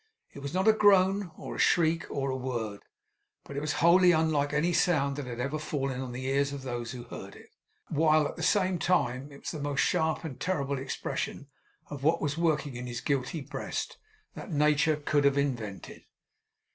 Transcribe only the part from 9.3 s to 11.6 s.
it was the most sharp and terrible expression